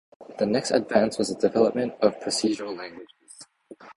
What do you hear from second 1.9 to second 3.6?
of procedural languages.